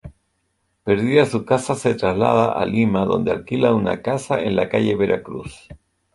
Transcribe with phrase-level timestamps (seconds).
[0.83, 5.67] Perdida su casa, se traslada a Lima donde alquila una en la calle Veracruz.